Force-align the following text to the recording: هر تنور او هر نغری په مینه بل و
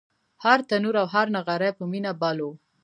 هر 0.43 0.59
تنور 0.69 0.95
او 1.01 1.07
هر 1.15 1.27
نغری 1.37 1.71
په 1.77 1.83
مینه 1.91 2.11
بل 2.21 2.37
و 2.43 2.47